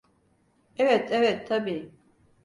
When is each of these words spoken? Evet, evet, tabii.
Evet, 0.77 1.07
evet, 1.11 1.47
tabii. 1.47 1.91